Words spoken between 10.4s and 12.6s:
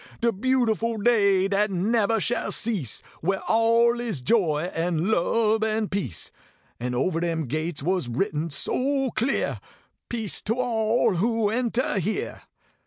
to all who entah here."